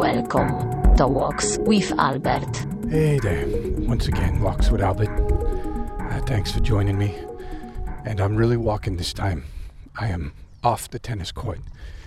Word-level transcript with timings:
Welcome 0.00 0.96
to 0.96 1.06
Walks 1.06 1.58
with 1.58 1.92
Albert. 1.98 2.66
Hey 2.88 3.18
there. 3.18 3.44
Once 3.86 4.08
again, 4.08 4.40
Walks 4.40 4.70
with 4.70 4.80
Albert. 4.80 5.10
Uh, 5.10 6.22
thanks 6.22 6.50
for 6.50 6.60
joining 6.60 6.96
me. 6.96 7.14
And 8.06 8.18
I'm 8.18 8.34
really 8.34 8.56
walking 8.56 8.96
this 8.96 9.12
time. 9.12 9.44
I 9.98 10.08
am 10.08 10.32
off 10.64 10.88
the 10.88 10.98
tennis 10.98 11.32
court. 11.32 11.60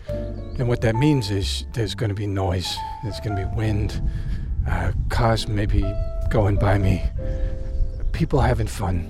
And 0.07 0.68
what 0.68 0.82
that 0.82 0.96
means 0.96 1.29
is 1.29 1.68
there's 1.74 1.93
going 1.93 2.10
to 2.10 2.16
be 2.16 2.25
noise, 2.25 2.75
there's 3.04 3.20
going 3.20 3.38
to 3.38 3.46
be 3.46 3.56
wind, 3.56 4.02
uh, 4.68 4.94
cars 5.10 5.48
maybe 5.48 5.86
going 6.32 6.55
by 6.55 6.80
me, 6.80 7.04
people 8.12 8.39
having 8.39 8.66
fun. 8.66 9.04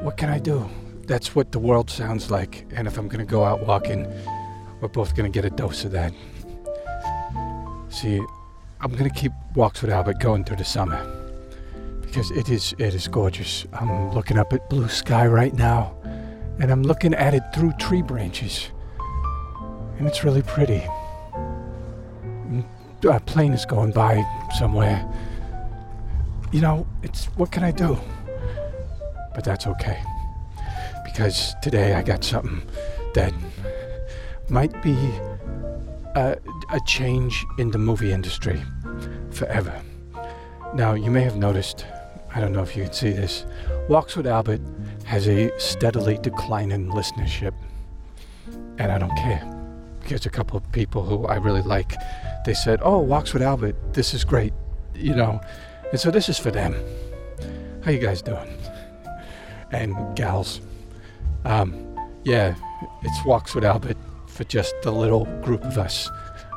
What 0.00 0.18
can 0.18 0.28
I 0.28 0.40
do? 0.40 0.68
That's 1.06 1.34
what 1.34 1.52
the 1.52 1.58
world 1.58 1.88
sounds 1.88 2.30
like. 2.30 2.66
And 2.76 2.86
if 2.86 2.98
I'm 2.98 3.08
going 3.08 3.26
to 3.26 3.30
go 3.30 3.44
out 3.44 3.66
walking, 3.66 4.06
we're 4.82 4.88
both 4.88 5.16
going 5.16 5.32
to 5.32 5.34
get 5.34 5.46
a 5.50 5.56
dose 5.56 5.86
of 5.86 5.92
that. 5.92 6.12
See, 7.96 8.20
I'm 8.82 8.94
to 8.94 9.08
keep 9.08 9.32
Walks 9.54 9.80
with 9.80 9.90
Albert 9.90 10.20
going 10.20 10.44
through 10.44 10.58
the 10.58 10.66
summer 10.66 11.02
because 12.02 12.30
it 12.30 12.50
is 12.50 12.74
it 12.76 12.94
is 12.94 13.08
gorgeous. 13.08 13.64
I'm 13.72 14.12
looking 14.12 14.36
up 14.36 14.52
at 14.52 14.68
blue 14.68 14.86
sky 14.88 15.26
right 15.26 15.54
now, 15.54 15.96
and 16.58 16.70
I'm 16.70 16.82
looking 16.82 17.14
at 17.14 17.32
it 17.32 17.42
through 17.54 17.72
tree 17.78 18.02
branches, 18.02 18.70
and 19.98 20.06
it's 20.06 20.24
really 20.24 20.42
pretty. 20.42 20.82
Mm, 22.44 22.66
A 23.08 23.18
plane 23.20 23.54
is 23.54 23.64
going 23.64 23.92
by 23.92 24.22
somewhere. 24.58 25.02
You 26.52 26.60
know, 26.60 26.86
it's 27.02 27.24
what 27.36 27.50
can 27.50 27.64
I 27.64 27.70
do? 27.70 27.98
But 29.34 29.42
that's 29.42 29.66
okay 29.66 30.02
because 31.02 31.54
today 31.62 31.94
I 31.94 32.02
got 32.02 32.24
something 32.24 32.60
that 33.14 33.32
might 34.50 34.82
be 34.82 34.96
a, 36.16 36.80
change 36.86 37.44
in 37.58 37.70
the 37.70 37.78
movie 37.78 38.12
industry 38.12 38.62
forever. 39.30 39.82
Now, 40.74 40.94
you 40.94 41.10
may 41.10 41.22
have 41.22 41.36
noticed, 41.36 41.86
I 42.34 42.40
don't 42.40 42.52
know 42.52 42.62
if 42.62 42.76
you 42.76 42.84
can 42.84 42.92
see 42.92 43.10
this, 43.10 43.44
Walks 43.88 44.16
with 44.16 44.26
Albert 44.26 44.60
has 45.04 45.28
a 45.28 45.52
steadily 45.58 46.18
declining 46.18 46.88
listenership. 46.88 47.54
And 48.78 48.92
I 48.92 48.98
don't 48.98 49.14
care. 49.16 49.42
Because 50.00 50.26
a 50.26 50.30
couple 50.30 50.56
of 50.56 50.72
people 50.72 51.04
who 51.04 51.26
I 51.26 51.36
really 51.36 51.62
like, 51.62 51.94
they 52.44 52.54
said, 52.54 52.80
Oh, 52.82 52.98
Walks 52.98 53.32
with 53.32 53.42
Albert, 53.42 53.76
this 53.92 54.14
is 54.14 54.24
great. 54.24 54.52
You 54.94 55.14
know, 55.14 55.40
and 55.90 56.00
so 56.00 56.10
this 56.10 56.28
is 56.28 56.38
for 56.38 56.50
them. 56.50 56.74
How 57.84 57.90
you 57.90 57.98
guys 57.98 58.22
doing? 58.22 58.48
And 59.70 60.16
gals. 60.16 60.60
Um, 61.44 61.96
yeah, 62.24 62.54
it's 63.02 63.24
Walks 63.24 63.54
with 63.54 63.64
Albert 63.64 63.96
for 64.36 64.44
just 64.44 64.74
the 64.82 64.90
little 64.90 65.24
group 65.42 65.64
of 65.64 65.78
us 65.78 66.10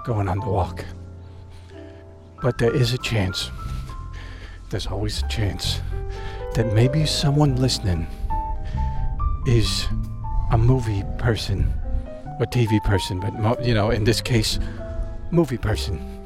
going 0.03 0.27
on 0.27 0.39
the 0.39 0.49
walk. 0.49 0.83
But 2.41 2.58
there 2.58 2.75
is 2.75 2.94
a 2.94 2.97
chance, 2.97 3.49
there's 4.69 4.88
always 4.88 5.23
a 5.23 5.27
chance, 5.27 5.80
that 6.55 6.73
maybe 6.73 7.05
someone 7.05 7.55
listening 7.55 8.05
is 9.47 9.88
a 10.52 10.58
movie 10.58 11.03
person 11.17 11.71
or 12.39 12.45
TV 12.47 12.83
person, 12.83 13.19
but 13.19 13.63
you 13.66 13.73
know, 13.73 13.91
in 13.91 14.03
this 14.03 14.19
case, 14.19 14.59
movie 15.31 15.58
person. 15.58 16.17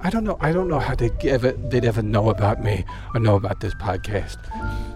I 0.00 0.10
don't 0.10 0.22
know. 0.22 0.38
I 0.40 0.52
don't 0.52 0.68
know 0.68 0.78
how 0.78 0.94
they'd 0.94 1.26
ever 1.26 1.52
they'd 1.52 1.84
ever 1.84 2.02
know 2.02 2.30
about 2.30 2.62
me 2.62 2.84
or 3.14 3.20
know 3.20 3.34
about 3.34 3.58
this 3.58 3.74
podcast. 3.74 4.36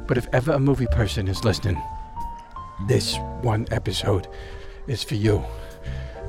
But 0.06 0.16
if 0.16 0.28
ever 0.32 0.52
a 0.52 0.60
movie 0.60 0.86
person 0.86 1.26
is 1.26 1.44
listening, 1.44 1.82
this 2.86 3.16
one 3.40 3.66
episode 3.72 4.28
is 4.86 5.02
for 5.02 5.16
you 5.16 5.44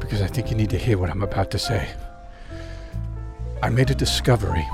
because 0.04 0.22
I 0.22 0.28
think 0.28 0.52
you 0.52 0.58
need 0.58 0.70
to 0.72 0.78
hear 0.78 0.98
what 0.98 1.10
I'm 1.10 1.24
about 1.24 1.50
to 1.52 1.58
say. 1.58 1.90
I 3.62 3.70
made 3.70 3.90
a 3.90 3.96
discovery, 3.96 4.68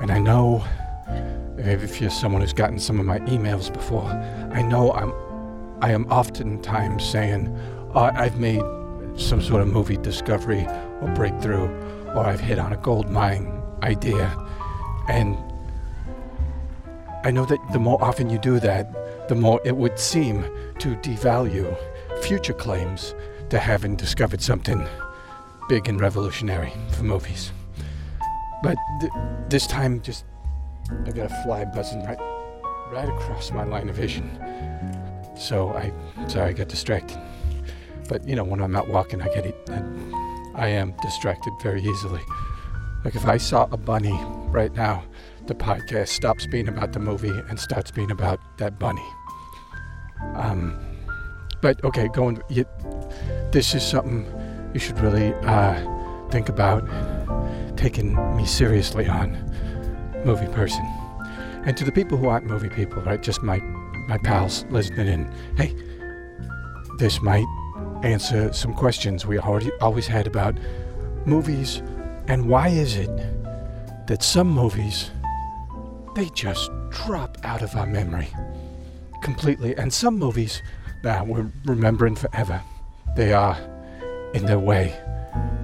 and 0.00 0.12
I 0.12 0.20
know 0.20 0.64
if 1.58 2.00
you're 2.00 2.10
someone 2.10 2.40
who's 2.40 2.52
gotten 2.52 2.78
some 2.78 3.00
of 3.00 3.06
my 3.06 3.18
emails 3.20 3.72
before, 3.72 4.06
I 4.52 4.62
know 4.62 4.92
I'm 4.92 5.12
I 5.82 5.90
am 5.90 6.06
oftentimes 6.10 7.04
saying 7.04 7.48
uh, 7.94 8.12
I've 8.14 8.38
made 8.38 8.62
some 9.16 9.42
sort 9.42 9.60
of 9.60 9.68
movie 9.68 9.96
discovery 9.96 10.66
or 11.00 11.08
breakthrough, 11.16 11.68
or 12.14 12.20
I've 12.20 12.40
hit 12.40 12.60
on 12.60 12.72
a 12.72 12.76
gold 12.76 13.10
mine 13.10 13.60
idea, 13.82 14.30
and 15.08 15.36
I 17.24 17.32
know 17.32 17.44
that 17.46 17.58
the 17.72 17.80
more 17.80 18.02
often 18.02 18.30
you 18.30 18.38
do 18.38 18.60
that, 18.60 19.28
the 19.28 19.34
more 19.34 19.60
it 19.64 19.76
would 19.76 19.98
seem 19.98 20.44
to 20.78 20.94
devalue 20.96 21.76
future 22.22 22.54
claims 22.54 23.14
to 23.50 23.58
having 23.58 23.96
discovered 23.96 24.42
something 24.42 24.86
big 25.68 25.88
and 25.88 26.00
revolutionary 26.00 26.72
for 26.90 27.04
movies. 27.04 27.52
But 28.62 28.76
th- 29.00 29.12
this 29.48 29.66
time, 29.66 30.00
just 30.02 30.24
I 31.06 31.10
got 31.10 31.30
a 31.30 31.42
fly 31.42 31.64
buzzing 31.64 32.04
right, 32.04 32.18
right 32.90 33.08
across 33.08 33.50
my 33.52 33.64
line 33.64 33.88
of 33.88 33.96
vision. 33.96 34.30
So 35.38 35.70
I, 35.70 35.92
sorry, 36.28 36.50
I 36.50 36.52
got 36.52 36.68
distracted. 36.68 37.18
But 38.08 38.26
you 38.28 38.36
know, 38.36 38.44
when 38.44 38.60
I'm 38.60 38.76
out 38.76 38.88
walking, 38.88 39.22
I 39.22 39.28
get 39.28 39.46
it. 39.46 39.70
I 40.54 40.68
am 40.68 40.94
distracted 41.02 41.52
very 41.62 41.82
easily. 41.82 42.22
Like 43.04 43.14
if 43.14 43.26
I 43.26 43.36
saw 43.36 43.68
a 43.70 43.76
bunny 43.76 44.18
right 44.48 44.72
now, 44.74 45.04
the 45.46 45.54
podcast 45.54 46.08
stops 46.08 46.46
being 46.46 46.68
about 46.68 46.92
the 46.92 47.00
movie 47.00 47.28
and 47.50 47.58
starts 47.58 47.90
being 47.90 48.10
about 48.10 48.40
that 48.58 48.78
bunny. 48.78 49.04
Um, 50.34 50.78
but 51.64 51.82
okay, 51.82 52.08
going. 52.08 52.42
You, 52.50 52.66
this 53.50 53.74
is 53.74 53.82
something 53.82 54.26
you 54.74 54.80
should 54.80 55.00
really 55.00 55.32
uh, 55.46 56.28
think 56.28 56.50
about 56.50 56.86
taking 57.78 58.14
me 58.36 58.44
seriously 58.44 59.08
on, 59.08 59.30
movie 60.26 60.46
person. 60.48 60.84
And 61.64 61.74
to 61.78 61.84
the 61.84 61.90
people 61.90 62.18
who 62.18 62.28
aren't 62.28 62.44
movie 62.44 62.68
people, 62.68 63.00
right? 63.00 63.22
Just 63.22 63.42
my 63.42 63.60
my 64.08 64.18
pals 64.18 64.66
listening 64.68 65.06
in. 65.06 65.32
Hey, 65.56 65.74
this 66.98 67.22
might 67.22 67.46
answer 68.02 68.52
some 68.52 68.74
questions 68.74 69.24
we 69.24 69.38
already 69.38 69.72
always 69.80 70.06
had 70.06 70.26
about 70.26 70.58
movies 71.24 71.80
and 72.28 72.46
why 72.46 72.68
is 72.68 72.96
it 72.96 73.10
that 74.06 74.22
some 74.22 74.50
movies 74.50 75.10
they 76.14 76.28
just 76.34 76.70
drop 76.90 77.38
out 77.42 77.62
of 77.62 77.74
our 77.74 77.86
memory 77.86 78.28
completely 79.22 79.74
and 79.78 79.90
some 79.90 80.18
movies 80.18 80.60
that 81.04 81.26
we're 81.26 81.50
remembering 81.64 82.16
forever 82.16 82.60
they 83.16 83.32
are 83.32 83.56
in 84.34 84.44
their 84.46 84.58
way 84.58 84.92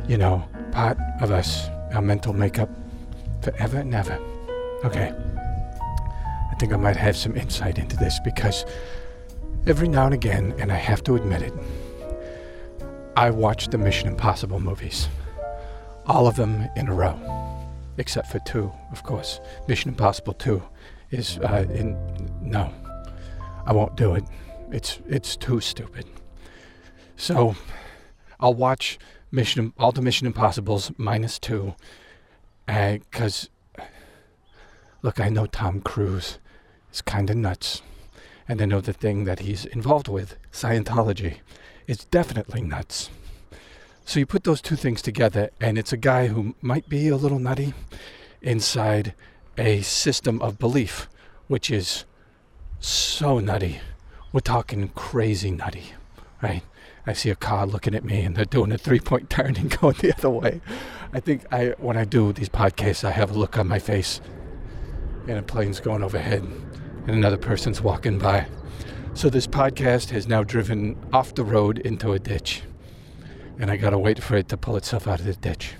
you 0.06 0.16
know 0.16 0.42
part 0.70 0.96
of 1.20 1.30
us 1.30 1.68
our 1.92 2.02
mental 2.02 2.32
makeup 2.32 2.70
forever 3.42 3.78
and 3.78 3.94
ever 3.94 4.18
okay 4.84 5.12
i 6.50 6.54
think 6.60 6.72
i 6.72 6.76
might 6.76 6.96
have 6.96 7.16
some 7.16 7.36
insight 7.36 7.78
into 7.78 7.96
this 7.96 8.20
because 8.24 8.64
every 9.66 9.88
now 9.88 10.04
and 10.04 10.14
again 10.14 10.54
and 10.58 10.70
i 10.70 10.76
have 10.76 11.02
to 11.02 11.16
admit 11.16 11.42
it 11.42 11.52
I 13.16 13.30
watch 13.30 13.68
the 13.68 13.76
Mission 13.76 14.08
Impossible 14.08 14.60
movies, 14.60 15.08
all 16.06 16.26
of 16.26 16.36
them 16.36 16.68
in 16.76 16.88
a 16.88 16.94
row, 16.94 17.18
except 17.98 18.28
for 18.28 18.38
two, 18.40 18.72
of 18.92 19.02
course. 19.02 19.40
Mission 19.68 19.90
Impossible 19.90 20.32
2 20.32 20.62
is 21.10 21.38
uh, 21.38 21.66
in. 21.68 21.98
No, 22.40 22.72
I 23.66 23.72
won't 23.72 23.96
do 23.96 24.14
it. 24.14 24.24
It's 24.72 25.00
it's 25.08 25.36
too 25.36 25.60
stupid. 25.60 26.06
So, 27.16 27.56
I'll 28.38 28.54
watch 28.54 28.98
Mission 29.30 29.72
all 29.78 29.92
the 29.92 30.00
Mission 30.00 30.26
Impossibles 30.26 30.92
minus 30.96 31.38
two, 31.38 31.74
uh, 32.66 32.98
because 33.10 33.50
look, 35.02 35.20
I 35.20 35.28
know 35.28 35.46
Tom 35.46 35.80
Cruise 35.80 36.38
is 36.92 37.02
kind 37.02 37.30
of 37.30 37.36
nuts, 37.36 37.82
and 38.48 38.60
I 38.62 38.64
know 38.64 38.80
the 38.80 38.92
thing 38.92 39.24
that 39.24 39.40
he's 39.40 39.64
involved 39.66 40.08
with, 40.08 40.36
Scientology 40.52 41.38
is 41.86 42.04
definitely 42.06 42.62
nuts. 42.62 43.10
So 44.04 44.18
you 44.18 44.26
put 44.26 44.44
those 44.44 44.60
two 44.60 44.76
things 44.76 45.02
together, 45.02 45.50
and 45.60 45.78
it's 45.78 45.92
a 45.92 45.96
guy 45.96 46.28
who 46.28 46.54
might 46.62 46.88
be 46.88 47.08
a 47.08 47.16
little 47.16 47.38
nutty 47.38 47.74
inside 48.42 49.14
a 49.58 49.82
system 49.82 50.40
of 50.40 50.58
belief, 50.58 51.08
which 51.48 51.70
is 51.70 52.04
so 52.80 53.38
nutty. 53.38 53.80
We're 54.32 54.40
talking 54.40 54.88
crazy 54.94 55.50
nutty, 55.50 55.92
right? 56.40 56.62
I 57.04 57.14
see 57.14 57.30
a 57.30 57.34
car 57.34 57.66
looking 57.66 57.94
at 57.96 58.04
me 58.04 58.22
and 58.22 58.36
they're 58.36 58.44
doing 58.44 58.70
a 58.70 58.78
three 58.78 59.00
point 59.00 59.28
turn 59.28 59.56
and 59.56 59.76
going 59.80 59.96
the 59.98 60.14
other 60.16 60.30
way. 60.30 60.60
I 61.12 61.18
think 61.18 61.44
I 61.52 61.74
when 61.78 61.96
I 61.96 62.04
do 62.04 62.32
these 62.32 62.48
podcasts, 62.48 63.02
I 63.02 63.10
have 63.10 63.32
a 63.32 63.38
look 63.38 63.58
on 63.58 63.66
my 63.66 63.80
face 63.80 64.20
and 65.26 65.38
a 65.38 65.42
plane's 65.42 65.80
going 65.80 66.02
overhead 66.02 66.42
and 66.42 67.10
another 67.10 67.36
person's 67.36 67.80
walking 67.80 68.18
by. 68.18 68.46
So 69.14 69.28
this 69.28 69.48
podcast 69.48 70.10
has 70.10 70.28
now 70.28 70.44
driven 70.44 70.96
off 71.12 71.34
the 71.34 71.44
road 71.44 71.78
into 71.78 72.12
a 72.12 72.18
ditch. 72.20 72.62
And 73.58 73.70
I 73.70 73.76
gotta 73.76 73.98
wait 73.98 74.22
for 74.22 74.36
it 74.36 74.48
to 74.50 74.56
pull 74.56 74.76
itself 74.76 75.08
out 75.08 75.18
of 75.18 75.26
the 75.26 75.34
ditch. 75.34 75.74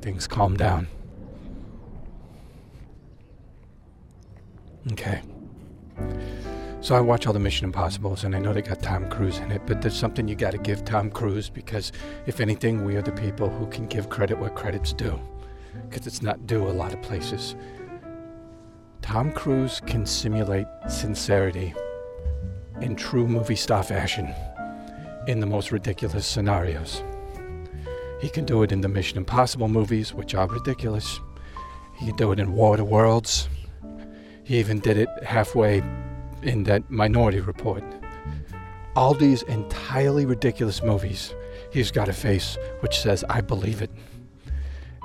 Things 0.00 0.26
calm 0.26 0.56
down. 0.56 0.86
Okay. 4.92 5.20
So 6.82 6.94
I 6.94 7.00
watch 7.00 7.26
all 7.26 7.34
the 7.34 7.38
Mission 7.38 7.66
Impossibles, 7.66 8.24
and 8.24 8.34
I 8.34 8.38
know 8.38 8.54
they 8.54 8.62
got 8.62 8.80
Tom 8.80 9.06
Cruise 9.10 9.38
in 9.38 9.50
it, 9.50 9.60
but 9.66 9.82
there's 9.82 9.94
something 9.94 10.26
you 10.26 10.34
got 10.34 10.52
to 10.52 10.58
give 10.58 10.82
Tom 10.82 11.10
Cruise 11.10 11.50
because, 11.50 11.92
if 12.26 12.40
anything, 12.40 12.86
we 12.86 12.96
are 12.96 13.02
the 13.02 13.12
people 13.12 13.50
who 13.50 13.66
can 13.66 13.86
give 13.86 14.08
credit 14.08 14.38
where 14.38 14.48
credit's 14.48 14.94
due, 14.94 15.20
because 15.88 16.06
it's 16.06 16.22
not 16.22 16.46
due 16.46 16.66
a 16.66 16.72
lot 16.72 16.94
of 16.94 17.02
places. 17.02 17.54
Tom 19.02 19.30
Cruise 19.30 19.82
can 19.86 20.06
simulate 20.06 20.66
sincerity 20.88 21.74
in 22.80 22.96
true 22.96 23.28
movie 23.28 23.56
star 23.56 23.82
fashion 23.82 24.34
in 25.26 25.40
the 25.40 25.46
most 25.46 25.72
ridiculous 25.72 26.26
scenarios. 26.26 27.02
He 28.22 28.30
can 28.30 28.46
do 28.46 28.62
it 28.62 28.72
in 28.72 28.80
the 28.80 28.88
Mission 28.88 29.18
Impossible 29.18 29.68
movies, 29.68 30.14
which 30.14 30.34
are 30.34 30.48
ridiculous. 30.48 31.20
He 31.98 32.06
can 32.06 32.16
do 32.16 32.32
it 32.32 32.40
in 32.40 32.54
War 32.54 32.72
of 32.72 32.78
the 32.78 32.84
Worlds. 32.84 33.50
He 34.44 34.58
even 34.58 34.80
did 34.80 34.96
it 34.96 35.08
halfway 35.22 35.82
in 36.42 36.64
that 36.64 36.90
Minority 36.90 37.40
Report. 37.40 37.82
All 38.96 39.14
these 39.14 39.42
entirely 39.42 40.26
ridiculous 40.26 40.82
movies, 40.82 41.34
he's 41.72 41.90
got 41.90 42.08
a 42.08 42.12
face 42.12 42.58
which 42.80 42.98
says, 42.98 43.24
I 43.28 43.40
believe 43.40 43.82
it. 43.82 43.90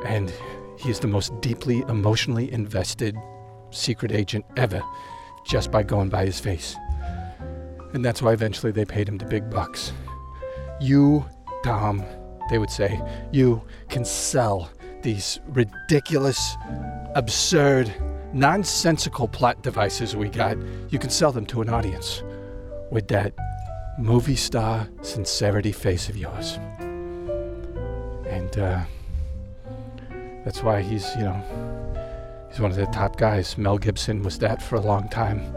And 0.06 0.34
he 0.78 0.90
is 0.90 1.00
the 1.00 1.08
most 1.08 1.40
deeply 1.42 1.80
emotionally 1.88 2.52
invested 2.52 3.16
secret 3.72 4.12
agent 4.12 4.46
ever 4.58 4.82
just 5.46 5.72
by 5.72 5.84
going 5.84 6.10
by 6.10 6.26
his 6.26 6.40
face. 6.40 6.76
And 7.94 8.04
that's 8.04 8.22
why 8.22 8.34
eventually 8.34 8.72
they 8.72 8.86
paid 8.86 9.08
him 9.08 9.18
the 9.18 9.26
big 9.26 9.50
bucks. 9.50 9.94
You, 10.82 11.26
Tom, 11.64 12.04
they 12.50 12.58
would 12.58 12.70
say, 12.70 13.00
you 13.32 13.62
can 13.90 14.04
sell 14.04 14.70
these 15.02 15.40
ridiculous, 15.48 16.58
absurd, 17.16 17.94
nonsensical 18.36 19.30
plot 19.30 19.64
devices 19.64 20.14
we 20.14 20.28
got, 20.28 20.58
you 20.90 21.00
can 21.00 21.10
sell 21.10 21.32
them 21.32 21.46
to 21.46 21.62
an 21.62 21.70
audience 21.70 22.22
with 22.92 23.08
that 23.08 23.34
movie 23.98 24.36
star 24.36 24.88
sincerity 25.02 25.72
face 25.72 26.10
of 26.10 26.18
yours. 26.18 26.60
And 28.28 28.60
uh, 28.60 28.82
that's 30.44 30.62
why 30.62 30.82
he's, 30.82 31.16
you 31.16 31.24
know, 31.24 31.96
he's 32.50 32.60
one 32.60 32.72
of 32.72 32.78
the 32.78 32.88
top 32.88 33.18
guys. 33.18 33.58
Mel 33.58 33.78
Gibson 33.78 34.22
was 34.22 34.38
that 34.40 34.62
for 34.62 34.76
a 34.76 34.82
long 34.82 35.08
time. 35.08 35.56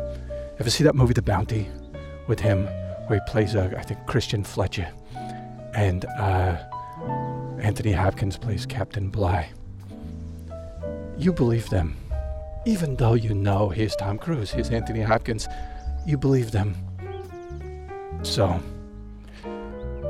Ever 0.60 0.70
see 0.70 0.84
that 0.84 0.94
movie, 0.94 1.14
The 1.14 1.22
Bounty, 1.22 1.68
with 2.28 2.38
him, 2.38 2.66
where 3.08 3.18
he 3.18 3.30
plays, 3.30 3.56
a, 3.56 3.76
I 3.76 3.82
think, 3.82 4.06
Christian 4.06 4.44
Fletcher, 4.44 4.88
and 5.74 6.04
uh, 6.04 6.56
Anthony 7.60 7.90
Hopkins 7.90 8.38
plays 8.38 8.66
Captain 8.66 9.10
Bligh. 9.10 9.48
You 11.16 11.32
believe 11.32 11.68
them 11.70 11.96
even 12.68 12.96
though 12.96 13.14
you 13.14 13.32
know 13.32 13.70
he's 13.70 13.96
Tom 13.96 14.18
Cruise, 14.18 14.52
he's 14.52 14.68
Anthony 14.68 15.00
Hopkins, 15.00 15.48
you 16.04 16.18
believe 16.18 16.50
them. 16.50 16.76
So 18.22 18.60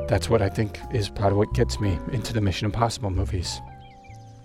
that's 0.09 0.29
what 0.29 0.43
I 0.43 0.49
think 0.49 0.81
is 0.93 1.09
part 1.09 1.31
of 1.31 1.39
what 1.39 1.55
gets 1.55 1.79
me 1.79 1.97
into 2.11 2.33
the 2.33 2.41
Mission 2.41 2.65
Impossible 2.65 3.11
movies. 3.11 3.61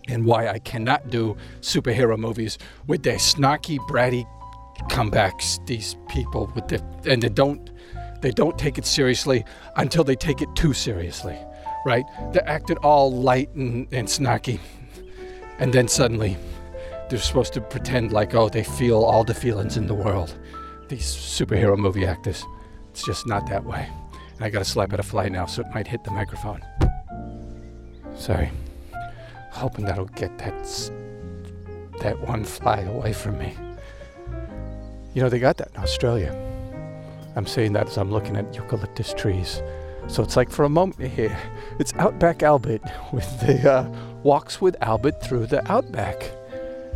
And 0.08 0.26
why 0.26 0.48
I 0.48 0.60
cannot 0.60 1.10
do 1.10 1.36
superhero 1.62 2.16
movies 2.16 2.60
with 2.86 3.02
their 3.02 3.16
snarky, 3.16 3.80
bratty 3.80 4.28
comebacks. 4.92 5.66
These 5.66 5.96
people 6.08 6.52
with 6.54 6.68
the 6.68 6.84
and 7.10 7.24
they 7.24 7.30
don't 7.30 7.72
they 8.22 8.32
don't 8.32 8.60
take 8.60 8.78
it 8.78 8.86
seriously 8.86 9.44
until 9.78 10.04
they 10.04 10.16
take 10.16 10.42
it 10.42 10.50
too 10.56 10.74
seriously, 10.74 11.40
right? 11.84 12.04
They're 12.32 12.48
acting 12.48 12.78
all 12.78 13.12
light 13.12 13.50
and, 13.56 13.88
and 13.92 14.08
snarky, 14.08 14.60
and 15.58 15.74
then 15.74 15.88
suddenly 15.88 16.38
they're 17.14 17.22
supposed 17.22 17.54
to 17.54 17.62
pretend 17.62 18.12
like, 18.12 18.34
oh, 18.34 18.50
they 18.50 18.64
feel 18.64 19.04
all 19.04 19.24
the 19.24 19.36
feelings 19.36 19.78
in 19.78 19.86
the 19.86 19.94
world. 19.94 20.36
These 20.88 21.06
superhero 21.06 21.78
movie 21.78 22.08
actors. 22.08 22.44
It's 22.90 23.06
just 23.06 23.28
not 23.28 23.48
that 23.50 23.64
way. 23.64 23.88
And 24.36 24.44
I 24.44 24.50
gotta 24.50 24.66
slap 24.66 24.94
at 24.94 25.00
a 25.00 25.04
fly 25.04 25.30
now, 25.30 25.46
so 25.46 25.62
it 25.62 25.68
might 25.76 25.86
hit 25.86 26.04
the 26.04 26.10
microphone. 26.10 26.64
Sorry. 28.16 28.50
Hoping 29.52 29.86
that'll 29.86 30.06
get 30.06 30.36
that 30.40 30.56
that 32.00 32.20
one 32.28 32.44
fly 32.44 32.80
away 32.80 33.14
from 33.14 33.38
me. 33.38 33.56
You 35.14 35.22
know, 35.22 35.30
they 35.30 35.38
got 35.38 35.58
that 35.58 35.70
in 35.76 35.84
Australia. 35.84 36.36
I'm 37.36 37.46
saying 37.46 37.74
that 37.74 37.90
as 37.90 37.98
I'm 38.00 38.10
looking 38.10 38.38
at 38.38 38.56
eucalyptus 38.56 39.14
trees. 39.14 39.62
So 40.08 40.24
it's 40.24 40.36
like 40.36 40.50
for 40.50 40.66
a 40.66 40.70
moment 40.70 41.12
here, 41.12 41.38
it's 41.78 41.94
Outback 41.94 42.42
Albert 42.42 42.82
with 43.12 43.40
the 43.42 43.72
uh, 43.72 43.96
walks 44.24 44.60
with 44.60 44.76
Albert 44.82 45.22
through 45.22 45.46
the 45.46 45.72
Outback. 45.72 46.32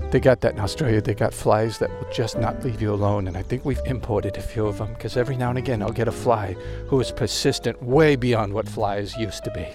They 0.09 0.21
got 0.21 0.39
that 0.41 0.53
in 0.53 0.59
Australia. 0.61 1.01
They 1.01 1.13
got 1.13 1.33
flies 1.33 1.79
that 1.79 1.89
will 1.89 2.09
just 2.11 2.37
not 2.37 2.63
leave 2.63 2.81
you 2.81 2.93
alone. 2.93 3.27
And 3.27 3.35
I 3.35 3.41
think 3.41 3.65
we've 3.65 3.81
imported 3.85 4.37
a 4.37 4.41
few 4.41 4.65
of 4.65 4.77
them 4.77 4.93
because 4.93 5.17
every 5.17 5.35
now 5.35 5.49
and 5.49 5.57
again 5.57 5.81
I'll 5.81 5.91
get 5.91 6.07
a 6.07 6.13
fly 6.13 6.53
who 6.87 6.99
is 7.01 7.11
persistent 7.11 7.83
way 7.83 8.15
beyond 8.15 8.53
what 8.53 8.69
flies 8.69 9.17
used 9.17 9.43
to 9.43 9.51
be. 9.51 9.67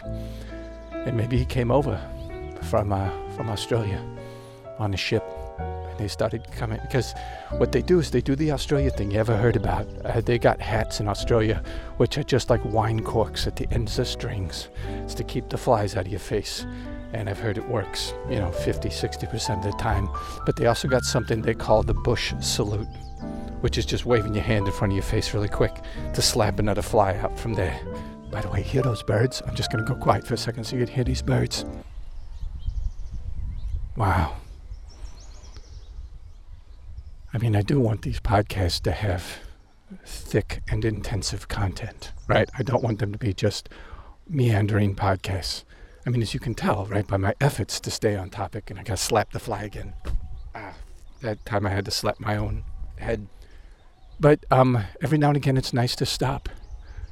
And 0.92 1.18
maybe 1.18 1.36
he 1.36 1.44
came 1.44 1.70
over 1.70 2.00
from, 2.62 2.92
uh, 2.92 3.10
from 3.36 3.50
Australia 3.50 4.02
on 4.78 4.94
a 4.94 4.96
ship 4.96 5.22
and 5.58 5.98
they 5.98 6.08
started 6.08 6.50
coming 6.52 6.80
because 6.80 7.12
what 7.58 7.72
they 7.72 7.82
do 7.82 7.98
is 7.98 8.10
they 8.10 8.22
do 8.22 8.34
the 8.34 8.52
Australia 8.52 8.90
thing 8.90 9.10
you 9.10 9.18
ever 9.18 9.36
heard 9.36 9.56
about. 9.56 9.86
Uh, 10.02 10.22
they 10.22 10.38
got 10.38 10.62
hats 10.62 10.98
in 10.98 11.08
Australia 11.08 11.62
which 11.98 12.16
are 12.16 12.22
just 12.22 12.48
like 12.48 12.64
wine 12.64 13.02
corks 13.04 13.46
at 13.46 13.56
the 13.56 13.68
ends 13.70 13.98
of 13.98 14.08
strings. 14.08 14.68
It's 15.04 15.14
to 15.14 15.24
keep 15.24 15.50
the 15.50 15.58
flies 15.58 15.94
out 15.94 16.06
of 16.06 16.10
your 16.10 16.20
face 16.20 16.64
and 17.12 17.28
I've 17.28 17.38
heard 17.38 17.58
it 17.58 17.68
works, 17.68 18.14
you 18.28 18.36
know, 18.36 18.50
50, 18.50 18.88
60% 18.88 19.58
of 19.58 19.62
the 19.64 19.76
time. 19.78 20.08
But 20.46 20.56
they 20.56 20.66
also 20.66 20.88
got 20.88 21.04
something 21.04 21.42
they 21.42 21.54
call 21.54 21.82
the 21.82 21.94
bush 21.94 22.32
salute, 22.40 22.88
which 23.60 23.78
is 23.78 23.86
just 23.86 24.06
waving 24.06 24.34
your 24.34 24.44
hand 24.44 24.66
in 24.66 24.72
front 24.72 24.92
of 24.92 24.96
your 24.96 25.04
face 25.04 25.34
really 25.34 25.48
quick 25.48 25.74
to 26.14 26.22
slap 26.22 26.58
another 26.58 26.82
fly 26.82 27.14
out 27.16 27.38
from 27.38 27.54
there. 27.54 27.78
By 28.30 28.40
the 28.40 28.48
way, 28.48 28.62
hear 28.62 28.82
those 28.82 29.02
birds? 29.02 29.42
I'm 29.46 29.54
just 29.54 29.70
going 29.70 29.84
to 29.84 29.94
go 29.94 29.98
quiet 29.98 30.26
for 30.26 30.34
a 30.34 30.38
second 30.38 30.64
so 30.64 30.76
you 30.76 30.86
can 30.86 30.94
hear 30.94 31.04
these 31.04 31.22
birds. 31.22 31.66
Wow. 33.96 34.36
I 37.34 37.38
mean, 37.38 37.54
I 37.54 37.62
do 37.62 37.78
want 37.78 38.02
these 38.02 38.20
podcasts 38.20 38.80
to 38.82 38.92
have 38.92 39.38
thick 40.06 40.62
and 40.68 40.84
intensive 40.84 41.48
content, 41.48 42.12
right? 42.26 42.48
I 42.58 42.62
don't 42.62 42.82
want 42.82 42.98
them 42.98 43.12
to 43.12 43.18
be 43.18 43.34
just 43.34 43.68
meandering 44.28 44.94
podcasts. 44.94 45.64
I 46.04 46.10
mean, 46.10 46.22
as 46.22 46.34
you 46.34 46.40
can 46.40 46.54
tell, 46.54 46.86
right, 46.86 47.06
by 47.06 47.16
my 47.16 47.34
efforts 47.40 47.78
to 47.80 47.90
stay 47.90 48.16
on 48.16 48.30
topic, 48.30 48.70
and 48.70 48.78
I 48.78 48.82
got 48.82 48.98
slapped 48.98 49.32
the 49.32 49.38
fly 49.38 49.62
again. 49.62 49.94
Ah, 50.54 50.74
that 51.20 51.44
time 51.46 51.66
I 51.66 51.70
had 51.70 51.84
to 51.84 51.90
slap 51.90 52.18
my 52.18 52.36
own 52.36 52.64
head. 52.98 53.28
But 54.18 54.44
um, 54.50 54.84
every 55.00 55.18
now 55.18 55.28
and 55.28 55.36
again, 55.36 55.56
it's 55.56 55.72
nice 55.72 55.94
to 55.96 56.06
stop 56.06 56.48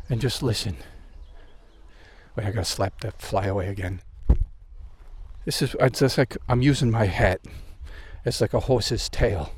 and 0.08 0.20
just 0.20 0.42
listen. 0.42 0.76
Wait, 2.36 2.46
I 2.46 2.50
got 2.50 2.64
to 2.64 2.70
slap 2.70 3.00
that 3.00 3.20
fly 3.20 3.46
away 3.46 3.68
again. 3.68 4.00
This 5.44 5.62
is 5.62 5.74
it's 5.80 6.00
just 6.00 6.18
like 6.18 6.36
I'm 6.48 6.60
using 6.60 6.90
my 6.90 7.06
hat. 7.06 7.40
It's 8.24 8.40
like 8.40 8.54
a 8.54 8.60
horse's 8.60 9.08
tail, 9.08 9.52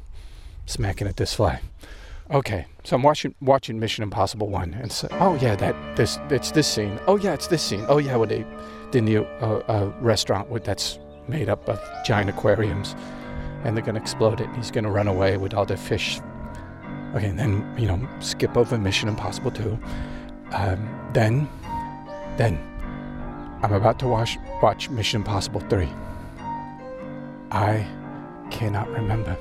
smacking 0.66 1.08
at 1.08 1.16
this 1.16 1.34
fly. 1.34 1.60
Okay, 2.30 2.66
so 2.84 2.96
I'm 2.96 3.02
watching 3.02 3.34
watching 3.40 3.80
Mission 3.80 4.02
Impossible 4.02 4.48
One, 4.48 4.74
and 4.74 4.92
so, 4.92 5.08
oh 5.12 5.34
yeah, 5.42 5.56
that 5.56 5.96
this 5.96 6.18
it's 6.30 6.52
this 6.52 6.68
scene. 6.68 7.00
Oh 7.06 7.16
yeah, 7.16 7.34
it's 7.34 7.48
this 7.48 7.62
scene. 7.62 7.84
Oh 7.88 7.98
yeah, 7.98 8.16
what 8.16 8.28
they 8.28 8.46
in 8.94 9.04
the 9.04 9.18
uh, 9.18 9.58
uh, 9.68 9.92
restaurant 10.00 10.48
with, 10.48 10.64
that's 10.64 10.98
made 11.28 11.48
up 11.48 11.68
of 11.68 11.80
giant 12.04 12.30
aquariums, 12.30 12.94
and 13.64 13.76
they're 13.76 13.84
going 13.84 13.94
to 13.94 14.00
explode 14.00 14.40
it. 14.40 14.48
he's 14.56 14.70
going 14.70 14.84
to 14.84 14.90
run 14.90 15.08
away 15.08 15.36
with 15.36 15.54
all 15.54 15.64
the 15.64 15.76
fish. 15.76 16.20
Okay, 17.14 17.26
and 17.26 17.38
then 17.38 17.74
you 17.78 17.86
know, 17.86 18.08
skip 18.20 18.56
over 18.56 18.78
Mission 18.78 19.08
Impossible 19.08 19.50
2. 19.50 19.78
Um, 20.52 21.10
then, 21.12 21.48
then, 22.36 22.58
I'm 23.62 23.72
about 23.72 23.98
to 24.00 24.08
watch 24.08 24.38
watch 24.62 24.90
Mission 24.90 25.20
Impossible 25.20 25.60
3. 25.60 25.88
I 27.50 27.86
cannot 28.50 28.88
remember 28.90 29.36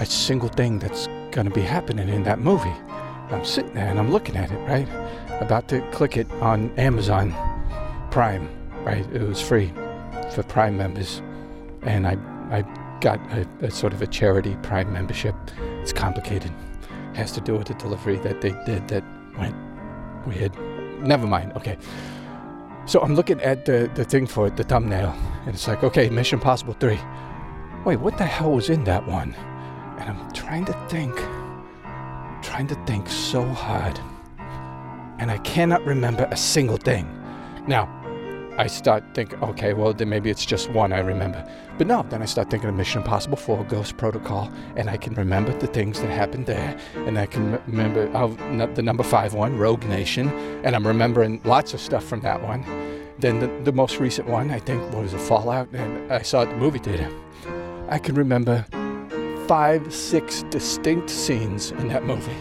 a 0.00 0.06
single 0.06 0.48
thing 0.48 0.78
that's 0.78 1.08
going 1.30 1.46
to 1.46 1.50
be 1.50 1.62
happening 1.62 2.08
in 2.08 2.22
that 2.24 2.38
movie. 2.40 2.74
I'm 3.30 3.44
sitting 3.44 3.74
there 3.74 3.88
and 3.88 3.98
I'm 3.98 4.10
looking 4.10 4.36
at 4.36 4.50
it, 4.50 4.58
right? 4.68 4.88
About 5.40 5.68
to 5.68 5.80
click 5.90 6.16
it 6.16 6.30
on 6.32 6.70
Amazon 6.78 7.30
Prime, 8.12 8.46
right? 8.84 9.06
It 9.12 9.22
was 9.22 9.40
free 9.40 9.72
for 10.34 10.42
Prime 10.42 10.76
members, 10.76 11.22
and 11.80 12.06
I 12.06 12.18
I 12.50 12.62
got 13.00 13.18
a, 13.32 13.48
a 13.62 13.70
sort 13.70 13.94
of 13.94 14.02
a 14.02 14.06
charity 14.06 14.54
Prime 14.62 14.92
membership. 14.92 15.34
It's 15.80 15.94
complicated. 15.94 16.52
It 17.12 17.16
has 17.16 17.32
to 17.32 17.40
do 17.40 17.56
with 17.56 17.68
the 17.68 17.74
delivery 17.74 18.18
that 18.18 18.42
they 18.42 18.50
did 18.66 18.86
that 18.88 19.02
went 19.38 19.56
weird. 20.26 20.52
Never 21.00 21.26
mind. 21.26 21.52
Okay. 21.56 21.78
So 22.84 23.00
I'm 23.00 23.14
looking 23.14 23.40
at 23.40 23.64
the, 23.64 23.90
the 23.94 24.04
thing 24.04 24.26
for 24.26 24.46
it, 24.48 24.56
the 24.56 24.64
thumbnail, 24.64 25.14
and 25.46 25.54
it's 25.54 25.66
like, 25.66 25.82
okay, 25.82 26.10
Mission 26.10 26.38
Impossible 26.38 26.74
3. 26.74 26.98
Wait, 27.86 27.96
what 27.96 28.18
the 28.18 28.26
hell 28.26 28.52
was 28.52 28.68
in 28.68 28.84
that 28.84 29.06
one? 29.06 29.34
And 29.98 30.10
I'm 30.10 30.32
trying 30.32 30.66
to 30.66 30.72
think, 30.88 31.14
trying 32.42 32.66
to 32.66 32.74
think 32.84 33.08
so 33.08 33.42
hard, 33.44 33.98
and 35.18 35.30
I 35.30 35.38
cannot 35.38 35.82
remember 35.86 36.28
a 36.30 36.36
single 36.36 36.76
thing. 36.76 37.08
Now, 37.68 38.01
I 38.58 38.66
start 38.66 39.02
thinking, 39.14 39.42
okay, 39.42 39.72
well, 39.72 39.94
then 39.94 40.10
maybe 40.10 40.28
it's 40.28 40.44
just 40.44 40.70
one 40.70 40.92
I 40.92 40.98
remember. 40.98 41.42
But 41.78 41.86
no, 41.86 42.02
then 42.10 42.20
I 42.20 42.26
start 42.26 42.50
thinking 42.50 42.68
of 42.68 42.74
Mission 42.74 43.00
Impossible 43.00 43.38
4, 43.38 43.64
Ghost 43.64 43.96
Protocol, 43.96 44.52
and 44.76 44.90
I 44.90 44.98
can 44.98 45.14
remember 45.14 45.56
the 45.58 45.66
things 45.66 46.00
that 46.02 46.10
happened 46.10 46.44
there. 46.44 46.78
And 46.94 47.18
I 47.18 47.24
can 47.24 47.58
remember 47.66 48.10
oh, 48.14 48.28
the 48.74 48.82
number 48.82 49.02
five 49.02 49.32
one, 49.32 49.56
Rogue 49.56 49.84
Nation, 49.84 50.28
and 50.64 50.76
I'm 50.76 50.86
remembering 50.86 51.40
lots 51.44 51.72
of 51.72 51.80
stuff 51.80 52.04
from 52.04 52.20
that 52.20 52.42
one. 52.42 52.62
Then 53.18 53.38
the, 53.38 53.46
the 53.64 53.72
most 53.72 53.98
recent 53.98 54.28
one, 54.28 54.50
I 54.50 54.58
think, 54.58 54.92
was 54.92 55.14
a 55.14 55.18
Fallout, 55.18 55.68
and 55.72 56.12
I 56.12 56.20
saw 56.20 56.42
it 56.42 56.48
at 56.48 56.50
the 56.50 56.56
movie 56.56 56.78
theater. 56.78 57.10
I 57.88 57.98
can 57.98 58.14
remember 58.14 58.66
five, 59.48 59.92
six 59.94 60.42
distinct 60.50 61.08
scenes 61.08 61.70
in 61.70 61.88
that 61.88 62.04
movie. 62.04 62.36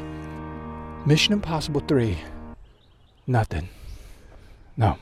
Mission 1.06 1.34
Impossible 1.34 1.82
3, 1.88 2.18
nothing. 3.28 3.70
No. 4.76 4.98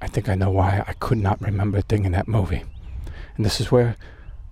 I 0.00 0.06
think 0.06 0.28
I 0.28 0.34
know 0.34 0.50
why 0.50 0.84
I 0.86 0.92
could 0.94 1.18
not 1.18 1.40
remember 1.40 1.78
a 1.78 1.82
thing 1.82 2.04
in 2.04 2.12
that 2.12 2.28
movie. 2.28 2.64
And 3.36 3.44
this 3.44 3.60
is 3.60 3.72
where 3.72 3.96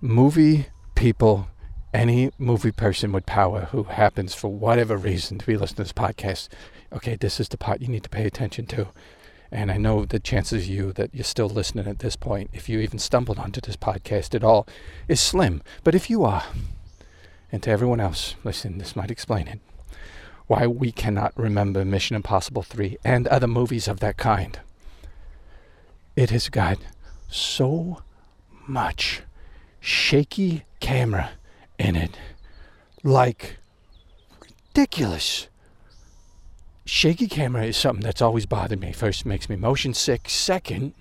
movie 0.01 0.67
people, 0.95 1.47
any 1.93 2.31
movie 2.37 2.71
person 2.71 3.11
with 3.11 3.25
power 3.25 3.69
who 3.71 3.83
happens 3.83 4.33
for 4.33 4.49
whatever 4.49 4.97
reason 4.97 5.37
to 5.37 5.45
be 5.45 5.57
listening 5.57 5.77
to 5.77 5.83
this 5.83 5.93
podcast, 5.93 6.49
okay, 6.91 7.15
this 7.15 7.39
is 7.39 7.49
the 7.49 7.57
part 7.57 7.81
you 7.81 7.87
need 7.87 8.03
to 8.03 8.09
pay 8.09 8.25
attention 8.25 8.65
to. 8.67 8.87
And 9.51 9.71
I 9.71 9.77
know 9.77 10.03
the 10.03 10.19
chances 10.19 10.63
of 10.63 10.69
you 10.69 10.91
that 10.93 11.13
you're 11.13 11.23
still 11.23 11.49
listening 11.49 11.87
at 11.87 11.99
this 11.99 12.15
point, 12.15 12.49
if 12.53 12.67
you 12.67 12.79
even 12.79 12.97
stumbled 12.97 13.37
onto 13.37 13.61
this 13.61 13.77
podcast 13.77 14.33
at 14.33 14.43
all, 14.43 14.67
is 15.07 15.21
slim. 15.21 15.61
But 15.83 15.93
if 15.93 16.09
you 16.09 16.23
are, 16.23 16.43
and 17.51 17.61
to 17.61 17.69
everyone 17.69 17.99
else, 17.99 18.35
listen, 18.43 18.79
this 18.79 18.95
might 18.95 19.11
explain 19.11 19.47
it. 19.47 19.59
Why 20.47 20.65
we 20.65 20.91
cannot 20.91 21.37
remember 21.37 21.85
Mission 21.85 22.15
Impossible 22.15 22.63
3 22.63 22.97
and 23.05 23.27
other 23.27 23.47
movies 23.47 23.87
of 23.87 23.99
that 23.99 24.17
kind 24.17 24.59
it 26.15 26.29
has 26.29 26.49
got 26.49 26.77
so 27.29 28.01
much 28.67 29.23
shaky 29.79 30.63
camera 30.79 31.31
in 31.79 31.95
it. 31.95 32.17
Like, 33.03 33.57
ridiculous. 34.41 35.47
Shaky 36.85 37.27
camera 37.27 37.65
is 37.65 37.77
something 37.77 38.03
that's 38.03 38.21
always 38.21 38.45
bothered 38.45 38.79
me. 38.79 38.91
First, 38.91 39.25
makes 39.25 39.49
me 39.49 39.55
motion 39.55 39.93
sick. 39.93 40.29
Second, 40.29 40.93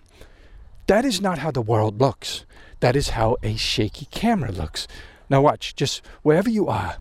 that 0.87 1.05
is 1.05 1.21
not 1.21 1.39
how 1.39 1.51
the 1.51 1.63
world 1.63 2.01
looks. 2.01 2.45
That 2.81 2.97
is 2.97 3.11
how 3.11 3.37
a 3.43 3.57
shaky 3.57 4.07
camera 4.07 4.51
looks. 4.51 4.89
Now, 5.29 5.43
watch, 5.43 5.77
just 5.77 6.03
wherever 6.23 6.51
you 6.51 6.69
are, 6.69 6.97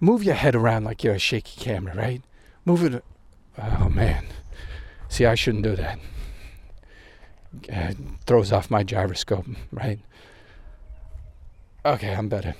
move 0.00 0.22
your 0.22 0.34
head 0.34 0.54
around 0.54 0.84
like 0.84 1.02
you're 1.04 1.14
a 1.14 1.18
shaky 1.18 1.60
camera, 1.60 1.94
right? 1.94 2.22
Move 2.64 2.84
it. 2.84 3.04
Oh, 3.58 3.88
man. 3.88 4.26
See, 5.08 5.26
I 5.26 5.34
shouldn't 5.34 5.64
do 5.64 5.76
that 5.76 5.98
uh, 7.72 7.92
throws 8.26 8.52
off 8.52 8.70
my 8.70 8.82
gyroscope, 8.82 9.46
right? 9.72 10.00
Okay, 11.84 12.14
I'm 12.14 12.28
better. 12.28 12.54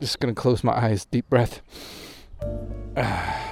Just 0.00 0.20
gonna 0.20 0.34
close 0.34 0.64
my 0.64 0.72
eyes, 0.72 1.04
deep 1.04 1.28
breath. 1.28 1.60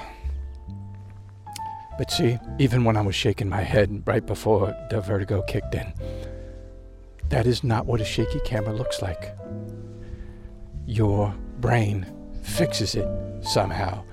But 1.97 2.09
see, 2.09 2.39
even 2.57 2.83
when 2.83 2.97
I 2.97 3.01
was 3.01 3.13
shaking 3.13 3.47
my 3.47 3.61
head 3.61 4.01
right 4.07 4.25
before 4.25 4.73
the 4.89 5.01
vertigo 5.01 5.43
kicked 5.43 5.75
in, 5.75 5.93
that 7.29 7.45
is 7.45 7.63
not 7.63 7.85
what 7.85 8.01
a 8.01 8.05
shaky 8.05 8.39
camera 8.39 8.73
looks 8.73 9.03
like. 9.03 9.35
Your 10.87 11.31
brain 11.59 12.11
fixes 12.41 12.95
it 12.95 13.07
somehow 13.43 14.03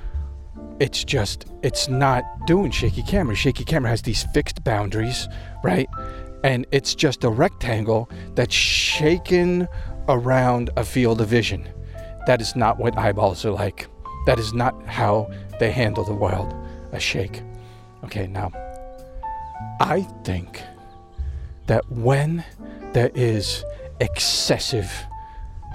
it's 0.81 1.05
just 1.05 1.47
it's 1.63 1.89
not 1.89 2.25
doing 2.47 2.71
shaky 2.71 3.03
camera. 3.03 3.35
Shaky 3.35 3.65
camera 3.65 3.91
has 3.91 4.03
these 4.03 4.25
fixed 4.35 4.63
boundaries 4.65 5.29
right? 5.65 5.89
And 6.45 6.67
it's 6.71 6.95
just 6.95 7.25
a 7.25 7.31
rectangle 7.31 8.09
that's 8.35 8.55
shaken 8.55 9.67
around 10.09 10.71
a 10.77 10.85
field 10.85 11.21
of 11.21 11.29
vision. 11.29 11.69
That 12.27 12.41
is 12.41 12.55
not 12.55 12.79
what 12.79 12.97
eyeballs 12.97 13.45
are 13.45 13.51
like. 13.51 13.89
That 14.27 14.39
is 14.39 14.53
not 14.53 14.87
how 14.87 15.31
they 15.59 15.73
handle 15.73 16.05
the 16.05 16.15
world. 16.15 16.55
A 16.93 17.01
shake. 17.01 17.43
Okay 18.05 18.27
now 18.27 18.53
i 19.81 20.03
think 20.25 20.63
that 21.67 21.89
when 21.91 22.45
there 22.93 23.11
is 23.15 23.65
excessive 24.01 24.91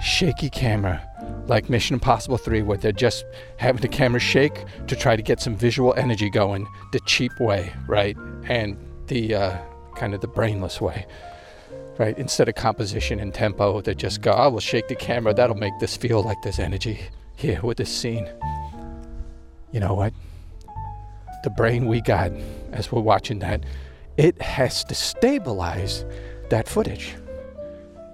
shaky 0.02 0.50
camera 0.50 1.02
like 1.46 1.68
Mission 1.68 1.94
Impossible 1.94 2.38
3, 2.38 2.62
where 2.62 2.78
they're 2.78 2.92
just 2.92 3.24
having 3.56 3.82
the 3.82 3.88
camera 3.88 4.20
shake 4.20 4.64
to 4.86 4.96
try 4.96 5.16
to 5.16 5.22
get 5.22 5.40
some 5.40 5.56
visual 5.56 5.94
energy 5.94 6.30
going 6.30 6.66
the 6.92 7.00
cheap 7.06 7.32
way, 7.40 7.72
right? 7.86 8.16
And 8.48 8.76
the 9.06 9.34
uh, 9.34 9.58
kind 9.96 10.14
of 10.14 10.20
the 10.20 10.28
brainless 10.28 10.80
way, 10.80 11.06
right? 11.98 12.16
Instead 12.18 12.48
of 12.48 12.54
composition 12.54 13.20
and 13.20 13.32
tempo, 13.34 13.80
they 13.80 13.94
just 13.94 14.22
go, 14.22 14.32
oh, 14.32 14.50
we'll 14.50 14.60
shake 14.60 14.88
the 14.88 14.94
camera. 14.94 15.34
That'll 15.34 15.56
make 15.56 15.78
this 15.80 15.96
feel 15.96 16.22
like 16.22 16.38
there's 16.42 16.58
energy 16.58 17.00
here 17.36 17.60
with 17.62 17.76
this 17.78 17.90
scene. 17.90 18.28
You 19.72 19.80
know 19.80 19.94
what? 19.94 20.12
The 21.42 21.50
brain 21.50 21.86
we 21.86 22.00
got 22.00 22.32
as 22.72 22.90
we're 22.90 23.02
watching 23.02 23.40
that, 23.40 23.64
it 24.16 24.40
has 24.40 24.84
to 24.84 24.94
stabilize 24.94 26.04
that 26.50 26.68
footage 26.68 27.16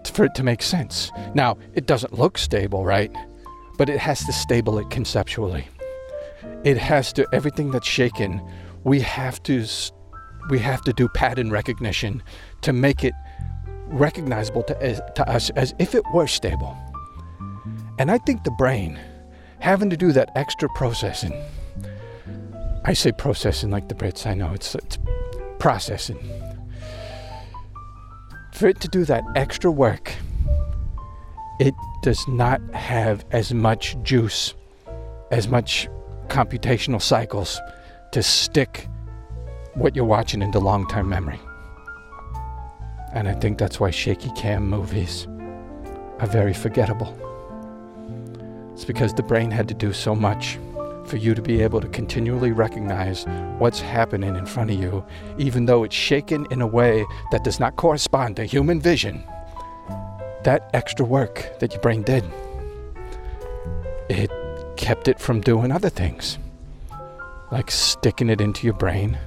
for 0.09 0.25
it 0.25 0.35
to 0.37 0.43
make 0.43 0.63
sense. 0.63 1.11
Now, 1.35 1.59
it 1.75 1.87
doesn't 1.87 2.19
look 2.19 2.39
stable, 2.39 2.85
right? 2.85 3.11
But 3.77 3.89
it 3.89 3.99
has 3.99 4.25
to 4.25 4.33
stable 4.33 4.79
it 4.79 4.89
conceptually. 4.91 5.69
It 6.65 6.79
has 6.79 7.13
to 7.15 7.27
everything 7.33 7.71
that's 7.71 7.89
shaken, 7.89 8.41
we 8.85 9.01
have 9.01 9.43
to 9.45 9.67
we 10.49 10.59
have 10.59 10.83
to 10.83 10.93
do 10.93 11.07
pattern 11.09 11.51
recognition 11.51 12.23
to 12.63 12.73
make 12.73 13.05
it 13.05 13.13
recognizable 13.87 14.63
to, 14.65 15.13
to 15.15 15.29
us 15.29 15.51
as 15.51 15.75
if 15.79 15.95
it 15.95 16.03
were 16.15 16.27
stable. 16.27 16.77
And 17.99 18.11
I 18.11 18.19
think 18.19 18.45
the 18.45 18.51
brain 18.53 18.99
having 19.59 19.91
to 19.91 19.97
do 19.97 20.13
that 20.13 20.31
extra 20.37 20.69
processing. 20.71 21.35
I 22.85 22.95
say 22.95 23.13
processing 23.13 23.71
like 23.71 23.89
the 23.89 23.95
Brits, 23.95 24.27
I 24.27 24.33
know 24.33 24.53
it's, 24.55 24.75
it's 24.75 24.99
processing 25.59 26.19
for 28.61 28.69
it 28.69 28.79
to 28.79 28.89
do 28.89 29.07
that 29.07 29.25
extra 29.37 29.71
work, 29.71 30.13
it 31.61 31.73
does 32.03 32.29
not 32.29 32.61
have 32.75 33.25
as 33.31 33.55
much 33.55 33.97
juice, 34.03 34.53
as 35.31 35.49
much 35.49 35.89
computational 36.29 37.01
cycles 37.01 37.59
to 38.13 38.23
stick 38.23 38.87
what 39.73 39.97
you're 39.97 40.05
watching 40.05 40.43
into 40.43 40.59
long 40.59 40.87
term 40.89 41.09
memory. 41.09 41.41
And 43.15 43.29
I 43.29 43.33
think 43.33 43.57
that's 43.57 43.81
why 43.81 43.91
shaky 43.91 44.31
cam 44.37 44.69
movies 44.69 45.27
are 46.19 46.27
very 46.27 46.53
forgettable. 46.53 47.17
It's 48.75 48.85
because 48.85 49.15
the 49.15 49.23
brain 49.23 49.51
had 49.51 49.69
to 49.69 49.75
do 49.75 49.95
so 49.95 50.15
much 50.15 50.59
for 51.07 51.17
you 51.17 51.35
to 51.35 51.43
be 51.43 51.63
able 51.63 51.81
to 51.81 51.89
continually 51.89 52.53
recognize 52.53 53.25
what's 53.59 53.81
happening 53.81 54.37
in 54.37 54.47
front 54.47 54.71
of 54.71 54.79
you, 54.79 55.05
even 55.39 55.67
though 55.67 55.85
it's 55.85 55.95
shaken 55.95 56.47
in 56.51 56.61
a 56.61 56.67
way 56.67 57.05
that 57.33 57.45
does 57.45 57.61
not 57.61 57.77
correspond 57.77 58.37
to 58.37 58.45
human 58.45 58.81
vision. 58.81 59.25
That 60.45 60.71
extra 60.73 61.05
work 61.05 61.59
that 61.61 61.73
your 61.73 61.81
brain 61.81 62.03
did, 62.03 62.25
it 64.09 64.31
kept 64.77 65.09
it 65.09 65.21
from 65.21 65.41
doing 65.41 65.71
other 65.71 65.91
things, 65.91 66.39
like 67.53 67.71
sticking 67.71 68.31
it 68.31 68.41
into 68.41 68.67
your 68.67 68.75
brain 68.75 69.19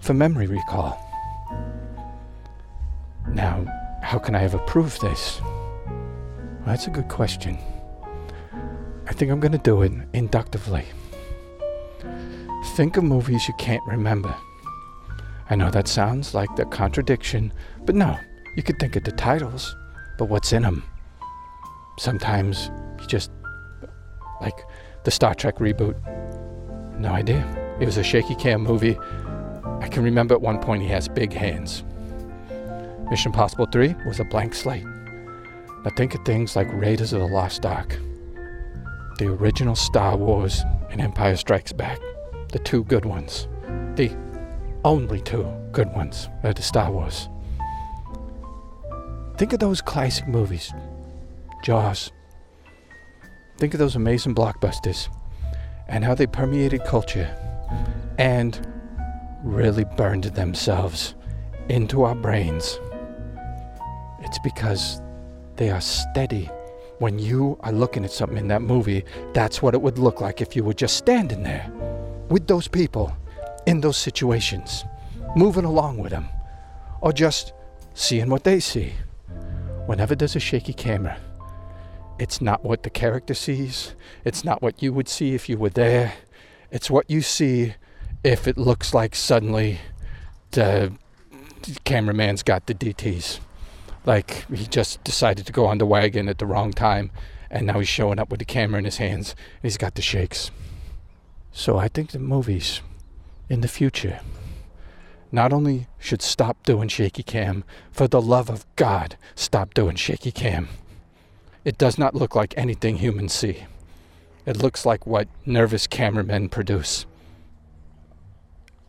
for 0.00 0.14
memory 0.14 0.46
recall. 0.46 0.98
Now, 3.28 3.64
how 4.02 4.18
can 4.18 4.34
I 4.34 4.44
ever 4.44 4.58
prove 4.58 4.98
this? 5.00 5.40
Well, 5.42 6.66
that's 6.66 6.86
a 6.86 6.90
good 6.90 7.08
question. 7.08 7.58
I 9.08 9.12
think 9.12 9.30
I'm 9.30 9.40
going 9.40 9.52
to 9.52 9.58
do 9.58 9.82
it 9.82 9.92
inductively. 10.14 10.84
Think 12.74 12.96
of 12.96 13.04
movies 13.04 13.48
you 13.48 13.54
can't 13.58 13.82
remember. 13.86 14.34
I 15.48 15.54
know 15.54 15.70
that 15.70 15.88
sounds 15.88 16.34
like 16.34 16.54
the 16.56 16.64
contradiction, 16.66 17.52
but 17.84 17.94
no, 17.94 18.18
you 18.56 18.62
could 18.62 18.78
think 18.78 18.96
of 18.96 19.04
the 19.04 19.12
titles, 19.12 19.76
but 20.18 20.26
what's 20.26 20.52
in 20.52 20.62
them? 20.62 20.82
Sometimes 21.98 22.70
you 23.00 23.06
just, 23.06 23.30
like 24.40 24.58
the 25.04 25.10
Star 25.10 25.34
Trek 25.34 25.56
reboot, 25.56 25.96
no 26.98 27.10
idea. 27.10 27.44
It 27.80 27.86
was 27.86 27.96
a 27.96 28.02
shaky 28.02 28.34
cam 28.34 28.62
movie. 28.62 28.98
I 29.80 29.88
can 29.88 30.02
remember 30.02 30.34
at 30.34 30.40
one 30.40 30.58
point 30.58 30.82
he 30.82 30.88
has 30.88 31.08
big 31.08 31.32
hands. 31.32 31.84
Mission 33.10 33.30
Impossible 33.30 33.66
3 33.66 33.94
was 34.06 34.18
a 34.18 34.24
blank 34.24 34.54
slate. 34.54 34.84
Now 34.84 35.90
think 35.96 36.14
of 36.14 36.24
things 36.24 36.56
like 36.56 36.66
Raiders 36.72 37.12
of 37.12 37.20
the 37.20 37.26
Lost 37.28 37.64
Ark, 37.64 37.96
the 39.18 39.28
original 39.28 39.76
Star 39.76 40.16
Wars, 40.16 40.64
and 40.90 41.00
Empire 41.00 41.36
Strikes 41.36 41.72
Back 41.72 42.00
the 42.50 42.58
two 42.60 42.84
good 42.84 43.04
ones. 43.04 43.48
The 43.96 44.16
only 44.84 45.20
two 45.20 45.44
good 45.72 45.92
ones 45.92 46.28
are 46.42 46.52
the 46.52 46.62
Star 46.62 46.90
Wars. 46.90 47.28
Think 49.36 49.52
of 49.52 49.58
those 49.58 49.80
classic 49.82 50.26
movies 50.26 50.72
Jaws. 51.62 52.12
Think 53.58 53.74
of 53.74 53.78
those 53.78 53.96
amazing 53.96 54.34
blockbusters 54.34 55.08
and 55.88 56.04
how 56.04 56.14
they 56.14 56.26
permeated 56.26 56.84
culture 56.84 57.34
and 58.18 58.60
really 59.42 59.84
burned 59.96 60.24
themselves 60.24 61.14
into 61.68 62.02
our 62.02 62.14
brains, 62.14 62.78
it's 64.20 64.38
because 64.40 65.00
they 65.56 65.70
are 65.70 65.80
steady. 65.80 66.48
When 66.98 67.18
you 67.18 67.58
are 67.60 67.72
looking 67.72 68.04
at 68.04 68.10
something 68.10 68.38
in 68.38 68.48
that 68.48 68.62
movie, 68.62 69.04
that's 69.34 69.60
what 69.60 69.74
it 69.74 69.82
would 69.82 69.98
look 69.98 70.20
like 70.20 70.40
if 70.40 70.56
you 70.56 70.64
were 70.64 70.74
just 70.74 70.96
standing 70.96 71.42
there 71.42 71.70
with 72.30 72.46
those 72.46 72.68
people 72.68 73.14
in 73.66 73.80
those 73.80 73.96
situations, 73.96 74.84
moving 75.34 75.64
along 75.64 75.98
with 75.98 76.10
them, 76.10 76.28
or 77.02 77.12
just 77.12 77.52
seeing 77.94 78.30
what 78.30 78.44
they 78.44 78.60
see. 78.60 78.94
Whenever 79.86 80.14
there's 80.14 80.36
a 80.36 80.40
shaky 80.40 80.72
camera, 80.72 81.18
it's 82.18 82.40
not 82.40 82.64
what 82.64 82.82
the 82.82 82.90
character 82.90 83.34
sees, 83.34 83.94
it's 84.24 84.42
not 84.42 84.62
what 84.62 84.82
you 84.82 84.92
would 84.92 85.08
see 85.08 85.34
if 85.34 85.48
you 85.48 85.58
were 85.58 85.70
there, 85.70 86.14
it's 86.70 86.90
what 86.90 87.10
you 87.10 87.20
see 87.20 87.74
if 88.24 88.48
it 88.48 88.56
looks 88.56 88.94
like 88.94 89.14
suddenly 89.14 89.78
the 90.52 90.92
cameraman's 91.84 92.42
got 92.42 92.66
the 92.66 92.74
DTs. 92.74 93.40
Like 94.06 94.46
he 94.50 94.66
just 94.66 95.02
decided 95.04 95.46
to 95.46 95.52
go 95.52 95.66
on 95.66 95.78
the 95.78 95.86
wagon 95.86 96.28
at 96.28 96.38
the 96.38 96.46
wrong 96.46 96.72
time 96.72 97.10
and 97.50 97.66
now 97.66 97.80
he's 97.80 97.88
showing 97.88 98.18
up 98.18 98.30
with 98.30 98.38
the 98.38 98.44
camera 98.44 98.78
in 98.78 98.84
his 98.84 98.96
hands 98.96 99.32
and 99.32 99.64
he's 99.64 99.76
got 99.76 99.96
the 99.96 100.02
shakes. 100.02 100.50
So 101.52 101.76
I 101.76 101.88
think 101.88 102.12
the 102.12 102.18
movies 102.18 102.80
in 103.48 103.60
the 103.60 103.68
future 103.68 104.20
not 105.32 105.52
only 105.52 105.88
should 105.98 106.22
stop 106.22 106.62
doing 106.64 106.88
shaky 106.88 107.22
cam, 107.22 107.64
for 107.90 108.06
the 108.06 108.22
love 108.22 108.48
of 108.48 108.64
God, 108.76 109.16
stop 109.34 109.74
doing 109.74 109.96
shaky 109.96 110.30
cam. 110.30 110.68
It 111.64 111.76
does 111.76 111.98
not 111.98 112.14
look 112.14 112.36
like 112.36 112.54
anything 112.56 112.98
humans 112.98 113.32
see. 113.32 113.64
It 114.46 114.56
looks 114.56 114.86
like 114.86 115.04
what 115.06 115.26
nervous 115.44 115.88
cameramen 115.88 116.48
produce. 116.48 117.06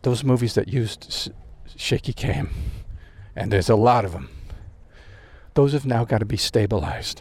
Those 0.02 0.22
movies 0.22 0.54
that 0.54 0.68
used 0.68 1.32
shaky 1.76 2.12
cam, 2.12 2.50
and 3.34 3.52
there's 3.52 3.68
a 3.68 3.76
lot 3.76 4.04
of 4.04 4.12
them, 4.12 4.28
those 5.58 5.72
have 5.72 5.84
now 5.84 6.04
got 6.04 6.18
to 6.18 6.24
be 6.24 6.36
stabilized. 6.36 7.20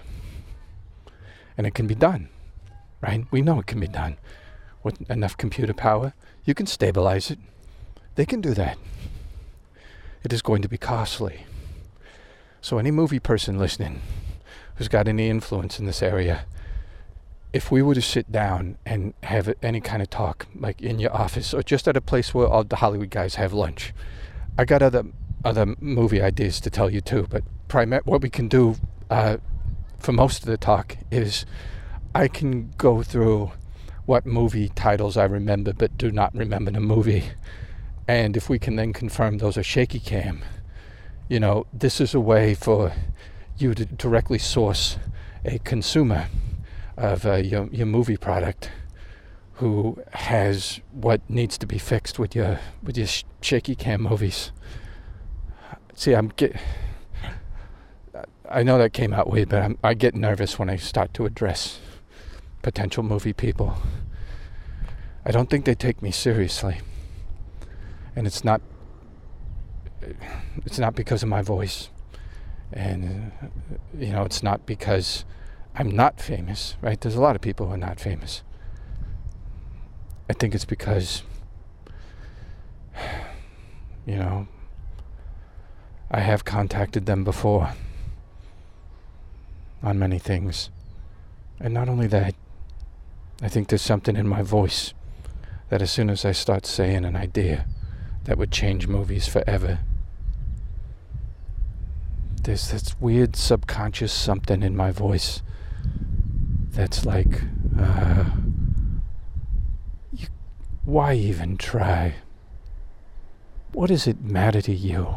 And 1.57 1.65
it 1.65 1.73
can 1.73 1.87
be 1.87 1.95
done, 1.95 2.29
right? 3.01 3.25
We 3.31 3.41
know 3.41 3.59
it 3.59 3.65
can 3.65 3.79
be 3.79 3.87
done. 3.87 4.17
With 4.83 5.09
enough 5.09 5.35
computer 5.35 5.73
power, 5.73 6.13
you 6.45 6.53
can 6.53 6.67
stabilize 6.67 7.31
it. 7.31 7.39
They 8.13 8.27
can 8.27 8.39
do 8.39 8.53
that. 8.53 8.77
It 10.23 10.31
is 10.31 10.43
going 10.43 10.61
to 10.61 10.69
be 10.69 10.77
costly. 10.77 11.47
So, 12.61 12.77
any 12.77 12.91
movie 12.91 13.17
person 13.17 13.57
listening 13.57 14.03
who's 14.75 14.87
got 14.87 15.07
any 15.07 15.31
influence 15.31 15.79
in 15.79 15.87
this 15.87 16.03
area, 16.03 16.45
if 17.53 17.71
we 17.71 17.81
were 17.81 17.95
to 17.95 18.03
sit 18.03 18.31
down 18.31 18.77
and 18.85 19.15
have 19.23 19.51
any 19.63 19.81
kind 19.81 20.03
of 20.03 20.11
talk, 20.11 20.45
like 20.53 20.79
in 20.79 20.99
your 20.99 21.11
office 21.11 21.55
or 21.55 21.63
just 21.63 21.87
at 21.87 21.97
a 21.97 22.01
place 22.01 22.35
where 22.35 22.45
all 22.45 22.63
the 22.63 22.75
Hollywood 22.75 23.09
guys 23.09 23.33
have 23.33 23.51
lunch, 23.51 23.95
I 24.59 24.65
got 24.65 24.83
other 24.83 25.05
other 25.43 25.75
movie 25.79 26.21
ideas 26.21 26.59
to 26.61 26.69
tell 26.69 26.91
you 26.91 27.01
too. 27.01 27.25
But 27.27 27.43
what 28.05 28.21
we 28.21 28.29
can 28.29 28.47
do 28.47 28.75
uh, 29.09 29.37
for 29.99 30.11
most 30.11 30.39
of 30.39 30.45
the 30.45 30.57
talk 30.57 30.97
is 31.11 31.45
I 32.15 32.27
can 32.27 32.73
go 32.77 33.03
through 33.03 33.51
what 34.05 34.25
movie 34.25 34.69
titles 34.69 35.17
I 35.17 35.25
remember 35.25 35.73
but 35.73 35.97
do 35.97 36.11
not 36.11 36.33
remember 36.33 36.71
the 36.71 36.79
movie. 36.79 37.25
And 38.07 38.37
if 38.37 38.49
we 38.49 38.57
can 38.57 38.77
then 38.77 38.93
confirm 38.93 39.37
those 39.37 39.57
are 39.57 39.63
shaky 39.63 39.99
cam, 39.99 40.43
you 41.27 41.39
know, 41.39 41.65
this 41.73 41.99
is 41.99 42.13
a 42.13 42.19
way 42.21 42.53
for 42.53 42.93
you 43.57 43.73
to 43.73 43.85
directly 43.85 44.37
source 44.37 44.97
a 45.43 45.59
consumer 45.59 46.27
of 46.95 47.25
uh, 47.25 47.35
your, 47.35 47.67
your 47.67 47.85
movie 47.85 48.17
product 48.17 48.71
who 49.53 49.97
has 50.11 50.79
what 50.91 51.21
needs 51.29 51.57
to 51.57 51.65
be 51.65 51.77
fixed 51.77 52.19
with 52.19 52.35
your 52.35 52.59
with 52.83 52.97
your 52.97 53.07
sh- 53.07 53.23
shaky 53.41 53.75
cam 53.75 54.03
movies. 54.03 54.51
See, 55.95 56.13
I'm 56.13 56.29
get. 56.29 56.55
I 58.49 58.63
know 58.63 58.77
that 58.77 58.93
came 58.93 59.13
out 59.13 59.29
weird, 59.29 59.49
but 59.49 59.61
I'm, 59.61 59.77
I 59.83 59.93
get 59.93 60.15
nervous 60.15 60.57
when 60.57 60.69
I 60.69 60.77
start 60.77 61.13
to 61.15 61.25
address 61.25 61.79
potential 62.61 63.03
movie 63.03 63.33
people. 63.33 63.77
I 65.25 65.31
don't 65.31 65.49
think 65.49 65.65
they 65.65 65.75
take 65.75 66.01
me 66.01 66.11
seriously, 66.11 66.79
and 68.15 68.25
it's 68.25 68.43
not. 68.43 68.61
It's 70.65 70.79
not 70.79 70.95
because 70.95 71.23
of 71.23 71.29
my 71.29 71.41
voice, 71.41 71.89
and 72.71 73.31
uh, 73.41 73.47
you 73.97 74.11
know, 74.11 74.23
it's 74.23 74.41
not 74.41 74.65
because 74.65 75.25
I'm 75.75 75.91
not 75.91 76.21
famous. 76.21 76.77
Right? 76.81 76.99
There's 76.99 77.15
a 77.15 77.21
lot 77.21 77.35
of 77.35 77.41
people 77.41 77.67
who 77.67 77.73
are 77.73 77.77
not 77.77 77.99
famous. 77.99 78.43
I 80.29 80.33
think 80.33 80.55
it's 80.55 80.65
because, 80.65 81.23
you 84.05 84.15
know, 84.15 84.47
I 86.09 86.21
have 86.21 86.45
contacted 86.45 87.05
them 87.05 87.23
before 87.25 87.73
on 89.83 89.99
many 89.99 90.19
things. 90.19 90.69
And 91.59 91.73
not 91.73 91.89
only 91.89 92.07
that, 92.07 92.35
I 93.41 93.47
think 93.47 93.67
there's 93.67 93.81
something 93.81 94.15
in 94.15 94.27
my 94.27 94.41
voice 94.41 94.93
that 95.69 95.81
as 95.81 95.91
soon 95.91 96.09
as 96.09 96.25
I 96.25 96.31
start 96.31 96.65
saying 96.65 97.05
an 97.05 97.15
idea 97.15 97.65
that 98.23 98.37
would 98.37 98.51
change 98.51 98.87
movies 98.87 99.27
forever, 99.27 99.79
there's 102.43 102.71
this 102.71 102.95
weird 102.99 103.35
subconscious 103.35 104.13
something 104.13 104.63
in 104.63 104.75
my 104.75 104.91
voice 104.91 105.41
that's 106.69 107.05
like, 107.05 107.41
uh, 107.79 108.25
you, 110.13 110.27
why 110.85 111.13
even 111.13 111.57
try? 111.57 112.15
What 113.73 113.87
does 113.87 114.07
it 114.07 114.21
matter 114.21 114.61
to 114.61 114.73
you? 114.73 115.15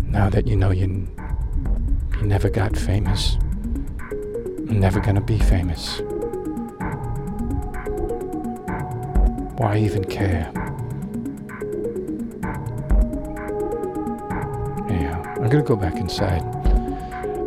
Now 0.00 0.28
that 0.30 0.48
you 0.48 0.56
know 0.56 0.72
you, 0.72 1.06
never 2.22 2.48
got 2.48 2.76
famous, 2.76 3.36
never 4.64 5.00
gonna 5.00 5.20
be 5.20 5.38
famous. 5.38 6.00
Why 9.58 9.76
even 9.78 10.04
care? 10.04 10.50
Yeah, 14.88 15.20
I'm 15.36 15.48
gonna 15.48 15.62
go 15.62 15.76
back 15.76 15.96
inside. 15.96 16.42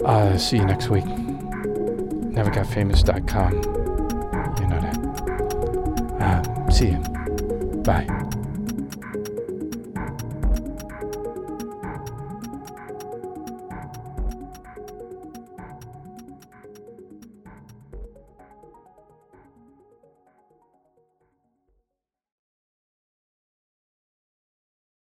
Uh, 0.06 0.38
see 0.38 0.58
you 0.58 0.66
next 0.66 0.90
week. 0.90 1.06
Nevergotfamous.com. 1.06 3.54
You 4.60 4.68
know 4.68 4.82
that. 4.82 4.98
Uh, 6.22 6.70
see 6.70 6.90
you. 6.90 7.00
Bye. 7.84 8.23